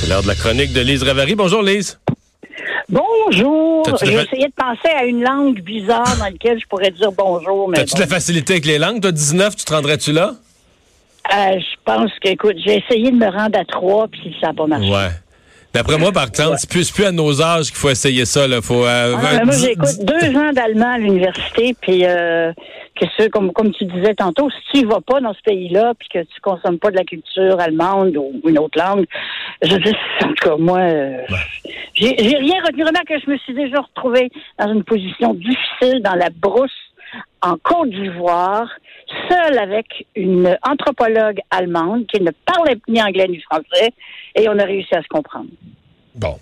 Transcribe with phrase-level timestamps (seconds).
[0.00, 1.34] C'est l'heure de la chronique de Lise Ravary.
[1.34, 1.98] Bonjour Lise.
[2.88, 3.82] Bonjour.
[3.84, 7.70] De J'ai essayé de penser à une langue bizarre dans laquelle je pourrais dire bonjour,
[7.74, 8.00] T'as-tu de bon.
[8.00, 9.00] la facilité avec les langues?
[9.02, 10.34] Toi, 19, tu te rendrais-tu là?
[11.34, 14.54] Euh, je pense que, écoute, j'ai essayé de me rendre à trois, puis ça n'a
[14.54, 14.88] pas marché.
[14.88, 15.10] Ouais.
[15.74, 18.48] D'après moi, par contre, c'est plus, à nos âges qu'il faut essayer ça.
[18.48, 18.62] Là.
[18.62, 22.52] Faut, euh, Ah, mais moi, j'écoute deux ans d'allemand à l'université, puis euh,
[22.98, 25.92] que ce, comme, comme tu disais tantôt, si tu ne vas pas dans ce pays-là,
[25.98, 29.04] puis que tu consommes pas de la culture allemande ou une autre langue,
[29.62, 29.92] je dis,
[30.24, 31.18] en tout cas, moi, euh,
[31.94, 32.82] j'ai j'ai rien retenu.
[32.82, 36.70] Vraiment que je me suis déjà retrouvée dans une position difficile dans la brousse
[37.42, 38.68] en Côte d'Ivoire,
[39.28, 43.90] seule avec une anthropologue allemande qui ne parlait ni anglais ni français,
[44.34, 45.48] et on a réussi à se comprendre.
[46.14, 46.38] Bon.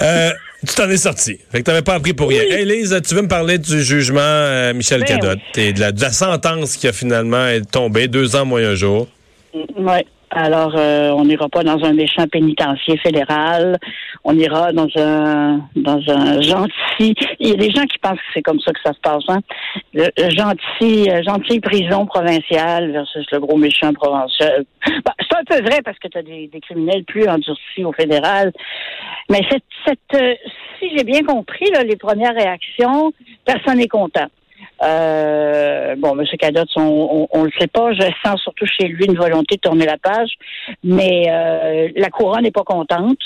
[0.00, 0.30] Euh,
[0.66, 1.38] tu t'en es sorti.
[1.50, 2.42] Fait que t'avais pas appris pour rien.
[2.42, 5.92] Hey Lise, tu veux me parler du jugement euh, Michel Ben Cadotte et de la,
[5.92, 9.08] de la sentence qui a finalement est tombée, deux ans moins un jour?
[9.54, 10.00] Oui.
[10.34, 13.78] Alors, euh, on n'ira pas dans un méchant pénitencier fédéral.
[14.24, 17.14] On ira dans un dans un gentil.
[17.38, 19.24] Il y a des gens qui pensent que c'est comme ça que ça se passe.
[19.28, 19.40] Hein?
[19.92, 24.64] Le, gentil, euh, gentille prison provinciale versus le gros méchant provincial.
[25.04, 27.92] Ben, c'est un peu vrai parce que tu as des, des criminels plus endurcis au
[27.92, 28.52] fédéral.
[29.30, 30.34] Mais cette, cette euh,
[30.78, 33.12] si j'ai bien compris là, les premières réactions,
[33.44, 34.28] personne n'est content.
[34.82, 36.24] Euh, bon, M.
[36.38, 37.92] Cadotte, on, on le sait pas.
[37.92, 40.30] Je sens surtout chez lui une volonté de tourner la page,
[40.82, 43.18] mais euh, la couronne n'est pas contente.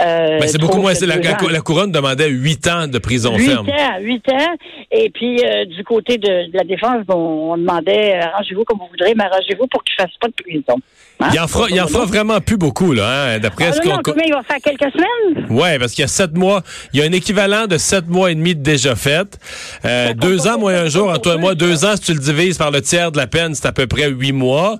[0.00, 0.92] Euh, Ben, c'est beaucoup moins.
[1.02, 3.68] La, couronne demandait huit ans de prison Huit ferme.
[3.68, 4.54] ans, huit ans.
[4.90, 8.78] Et puis, euh, du côté de, de la défense, bon, on demandait, euh, arrangez-vous comme
[8.78, 10.80] vous voudrez, mais arrangez-vous pour qu'il ne fasse pas de prison.
[11.20, 11.28] Hein?
[11.32, 13.98] Il en fera, il en fera vraiment plus beaucoup, là, hein, d'après Ah, ce qu'on.
[14.02, 14.56] combien il va faire?
[14.64, 15.46] Quelques semaines?
[15.50, 18.30] Ouais, parce qu'il y a sept mois, il y a un équivalent de sept mois
[18.30, 19.38] et demi de déjà fait.
[19.84, 22.18] Euh, deux ans moins un jour, en toi et moi, deux ans, si tu le
[22.20, 24.78] divises par le tiers de la peine, c'est à peu près huit mois.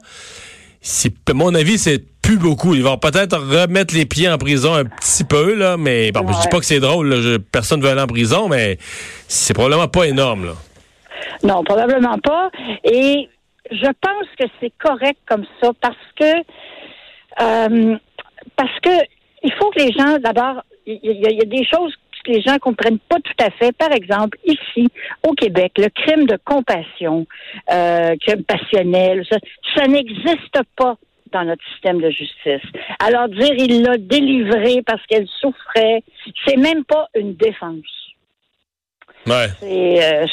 [1.28, 2.75] À mon avis, c'est plus beaucoup.
[2.75, 6.33] Ils vont peut-être remettre les pieds en prison un petit peu, là, mais bon, je
[6.33, 6.48] dis Ouais.
[6.51, 8.78] pas que c'est drôle, là, je- personne ne veut aller en prison, mais
[9.28, 10.53] c'est probablement pas énorme, là.
[11.43, 12.50] Non, probablement pas.
[12.84, 13.28] Et
[13.71, 16.34] je pense que c'est correct comme ça parce que
[17.41, 17.97] euh,
[18.56, 18.91] parce que
[19.43, 21.94] il faut que les gens, d'abord, il y, a- il y a des choses
[22.25, 23.72] que les gens comprennent pas tout à fait.
[23.77, 24.87] Par exemple, ici,
[25.27, 27.27] au Québec, le crime de compassion,
[27.72, 29.39] euh, crime passionnel, ça,
[29.75, 30.97] ça n'existe pas
[31.32, 32.62] dans notre système de justice.
[32.98, 36.03] Alors dire il l'a délivré parce qu'elle souffrait,
[36.47, 38.03] c'est même pas une défense.
[39.26, 39.47] Ouais.
[39.60, 40.26] C'est, euh,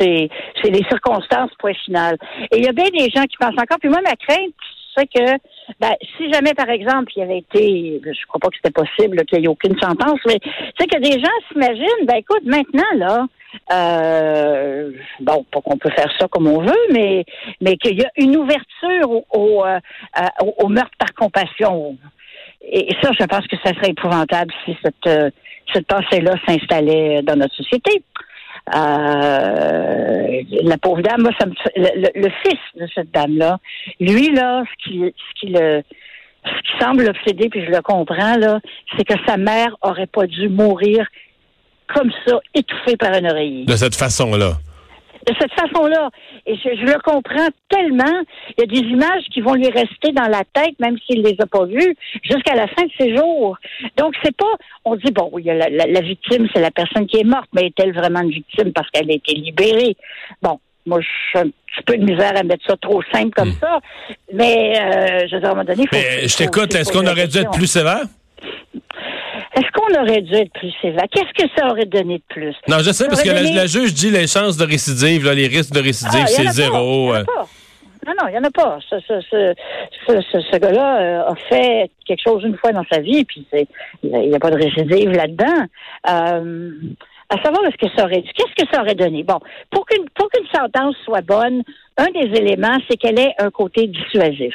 [0.00, 2.16] c'est les circonstances, point final.
[2.50, 3.78] Et il y a bien des gens qui pensent encore.
[3.78, 4.54] Puis moi, ma crainte,
[4.96, 5.32] c'est que
[5.80, 9.38] ben, si jamais, par exemple, il avait été, je crois pas que c'était possible qu'il
[9.40, 10.38] n'y ait aucune sentence, mais
[10.78, 13.26] c'est que des gens s'imaginent, ben écoute, maintenant, là,
[13.72, 14.90] euh,
[15.20, 17.24] bon, pas qu'on peut faire ça comme on veut, mais,
[17.60, 19.78] mais qu'il y a une ouverture au, au, euh,
[20.18, 21.96] euh, meurtre par compassion.
[22.62, 25.32] Et ça, je pense que ça serait épouvantable si cette,
[25.72, 28.02] cette pensée-là s'installait dans notre société.
[28.74, 30.03] Euh,
[30.62, 31.32] la pauvre dame, moi,
[31.76, 33.58] le, fils de cette dame-là,
[34.00, 35.82] lui, là, ce qui, le,
[36.44, 38.60] ce semble l'obséder, puis je le comprends, là,
[38.96, 41.06] c'est que sa mère aurait pas dû mourir
[41.86, 44.54] comme ça, étouffée par un oreiller De cette façon-là.
[45.26, 46.10] De cette façon-là.
[46.46, 48.22] Et je, je le comprends tellement.
[48.56, 51.36] Il y a des images qui vont lui rester dans la tête, même s'il les
[51.40, 53.56] a pas vues, jusqu'à la fin de ses jours.
[53.96, 54.52] Donc, c'est pas,
[54.84, 57.66] on dit, bon, oui, la, la- la victime, c'est la personne qui est morte, mais
[57.66, 59.96] est-elle vraiment une victime parce qu'elle a été libérée?
[60.42, 60.58] Bon.
[60.86, 63.80] Moi, je suis un petit peu de misère à mettre ça trop simple comme ça.
[64.34, 65.96] Mais, euh, je veux dire, à un moment donné, faut.
[65.96, 66.02] Hmm.
[66.20, 68.02] Mais je t'écoute, est-ce qu'on aurait dû être plus sévère?
[69.54, 71.04] Est-ce qu'on aurait dû être plus sévère?
[71.12, 72.54] Qu'est-ce que ça aurait donné de plus?
[72.68, 75.46] Non, je sais, Ça parce que la, juge dit les chances de récidive, là, les
[75.46, 77.12] risques de récidive, Ah, c'est zéro.
[77.12, 77.24] Pas, il y en a euh.
[77.24, 77.48] pas.
[78.06, 78.78] Non, non, il n'y en a pas.
[78.90, 83.24] Ce, ce, ce, ce, gars-là euh, a fait quelque chose une fois dans sa vie,
[83.24, 83.66] puis c'est,
[84.02, 85.64] il n'y a, pas de récidive là-dedans.
[86.10, 86.70] Euh,
[87.30, 88.30] à savoir ce que ça aurait dû.
[88.34, 89.22] Qu'est-ce que ça aurait donné?
[89.22, 89.38] Bon,
[89.70, 91.62] pour qu'une pour qu'une sentence soit bonne,
[91.96, 94.54] un des éléments, c'est qu'elle ait un côté dissuasif.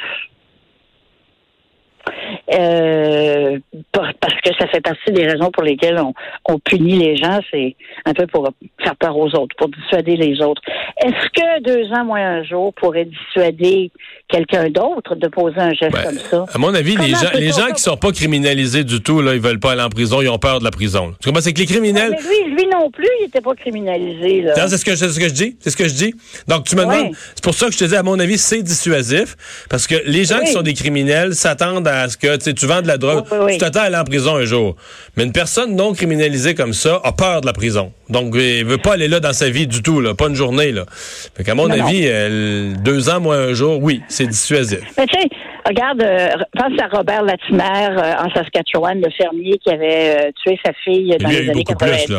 [2.52, 3.58] Euh,
[3.92, 6.12] par- parce que ça fait partie des raisons pour lesquelles on,
[6.52, 8.48] on punit les gens, c'est un peu pour
[8.82, 10.60] faire peur aux autres, pour dissuader les autres.
[11.04, 13.90] Est-ce que deux ans moins un jour pourrait dissuader
[14.28, 16.44] quelqu'un d'autre de poser un geste Ben, comme ça?
[16.52, 19.40] À mon avis, les gens, les gens qui sont pas criminalisés du tout, là, ils
[19.40, 21.14] veulent pas aller en prison, ils ont peur de la prison.
[21.20, 21.40] Tu comprends?
[21.42, 22.10] C'est que les criminels.
[22.10, 24.42] Mais lui, lui non plus, il n'était pas criminalisé.
[24.42, 24.54] Là.
[24.68, 25.56] C'est ce que, c'est ce que je dis.
[25.60, 26.14] C'est ce que je dis.
[26.48, 26.96] Donc, tu me Ouais.
[26.98, 27.14] demandes.
[27.34, 29.36] C'est pour ça que je te dis, à mon avis, c'est dissuasif.
[29.68, 30.46] Parce que les gens Oui.
[30.46, 33.24] qui sont des criminels s'attendent à ce que tu vends de la drogue.
[33.30, 33.52] Oui, oui.
[33.52, 34.76] Tu t'attends à aller en prison un jour.
[35.16, 37.92] Mais une personne non criminalisée comme ça a peur de la prison.
[38.08, 40.14] Donc, il veut pas aller là dans sa vie du tout, là.
[40.14, 40.84] Pas une journée, là.
[41.36, 44.80] Fait qu'à mon Non, avis, euh, deux ans moins un jour, oui, c'est dissuasif.
[44.98, 45.28] Mais tu sais,
[45.66, 50.58] Regarde, euh, pense à Robert Latimer euh, en Saskatchewan, le fermier qui avait euh, tué
[50.64, 52.12] sa fille dans les années 90.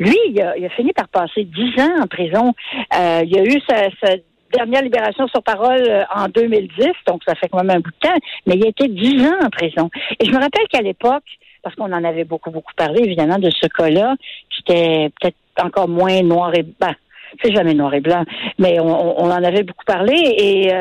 [0.00, 2.52] Lui, il a, il a, fini par passer dix ans en prison.
[2.92, 4.16] il a eu sa, sa
[4.52, 8.16] dernière libération sur parole en 2010, donc ça fait quand même un bout de temps,
[8.46, 9.90] mais il a été dix ans en prison.
[10.20, 11.24] Et je me rappelle qu'à l'époque,
[11.62, 14.14] parce qu'on en avait beaucoup, beaucoup parlé, évidemment, de ce cas-là,
[14.50, 16.94] qui était peut-être encore moins noir et blanc.
[17.42, 18.24] C'est jamais noir et blanc,
[18.58, 20.72] mais on, on en avait beaucoup parlé et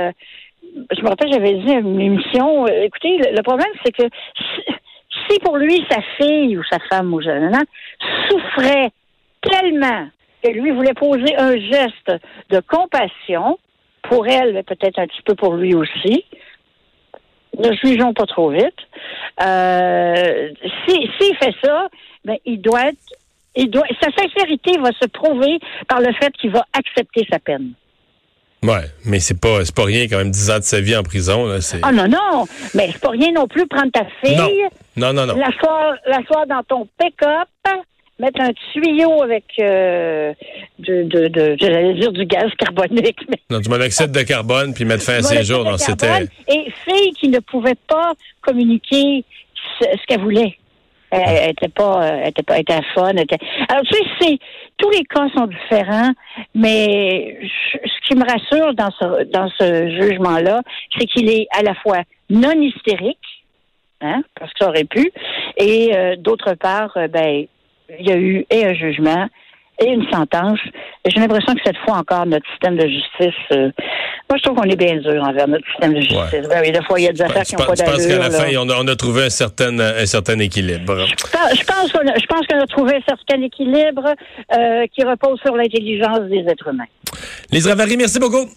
[0.96, 4.04] je me rappelle, j'avais dit à une émission, euh, écoutez, le, problème, c'est que
[5.30, 7.52] si, pour lui, sa fille ou sa femme ou jeune
[8.30, 8.90] souffrait
[9.42, 10.08] tellement
[10.54, 12.12] que lui voulait poser un geste
[12.50, 13.58] de compassion
[14.04, 16.26] pour elle, mais peut-être un petit peu pour lui aussi,
[17.58, 18.78] ne jugeons pas trop vite.
[19.44, 20.50] Euh,
[20.88, 21.88] S'il fait ça,
[22.26, 22.98] ben, il doit être,
[23.56, 27.72] il doit, sa sincérité va se prouver par le fait qu'il va accepter sa peine.
[28.64, 31.46] Ouais, mais c'est pas pas rien quand même 10 ans de sa vie en prison
[31.46, 34.68] là, Ah non non, mais c'est pas rien non plus prendre ta fille.
[34.96, 35.36] Non, non, non.
[35.36, 37.48] L'asseoir dans ton pick-up,
[38.20, 40.34] mettre un tuyau avec euh,
[40.80, 43.20] de, de, de j'allais dire du gaz carbonique.
[43.30, 43.40] Mais...
[43.50, 47.12] Non, du monoxyde de carbone puis mettre fin à ses jours, non, c'était et fille
[47.20, 49.24] qui ne pouvait pas communiquer
[49.80, 50.58] ce qu'elle voulait.
[51.10, 53.12] Elle était pas, elle était pas, était fun.
[53.12, 53.38] était...
[53.70, 54.38] Alors tu sais, c'est
[54.78, 56.12] tous les cas sont différents,
[56.54, 60.62] mais ce qui me rassure dans ce dans ce jugement-là,
[60.98, 62.00] c'est qu'il est à la fois
[62.30, 63.46] non hystérique,
[64.02, 65.12] hein, parce que ça aurait pu,
[65.56, 67.46] et euh, d'autre part, euh, ben
[68.00, 69.28] il y a eu et un jugement
[69.80, 70.60] et une sentence.
[71.06, 73.72] Et j'ai l'impression que cette fois encore, notre système de justice, euh,
[74.30, 76.50] moi, je trouve qu'on est bien dur envers notre système de justice.
[76.50, 77.94] Ben oui, des fois, il y a des affaires qui n'ont pas d'allure.
[77.94, 81.06] Je pense qu'à la fin, on a, on a, trouvé un certain, un certain équilibre.
[81.08, 84.16] Je pense, je pense qu'on a, je pense qu'on a trouvé un certain équilibre
[84.54, 86.86] euh, qui repose sur l'intelligence des êtres humains.
[87.52, 88.50] Lise Ravary, merci beaucoup.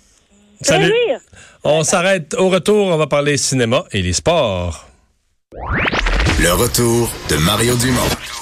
[0.61, 0.93] Salut.
[1.65, 2.35] On s'arrête.
[2.35, 4.87] Au retour, on va parler cinéma et les sports.
[5.53, 8.40] Le retour de Mario Dumont.